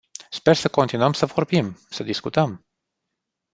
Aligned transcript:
Sper 0.31 0.55
să 0.55 0.69
continuăm 0.69 1.13
să 1.13 1.25
vorbim, 1.25 1.77
să 1.89 2.03
discutăm. 2.03 2.65